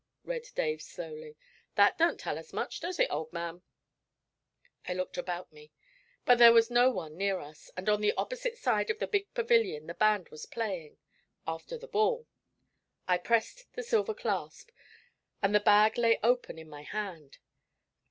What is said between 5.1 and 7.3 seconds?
about me. There was no one